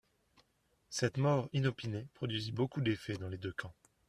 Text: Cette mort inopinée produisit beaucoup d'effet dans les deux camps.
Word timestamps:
Cette 0.89 1.19
mort 1.19 1.47
inopinée 1.53 2.07
produisit 2.15 2.51
beaucoup 2.55 2.81
d'effet 2.81 3.13
dans 3.17 3.29
les 3.29 3.37
deux 3.37 3.53
camps. 3.53 3.75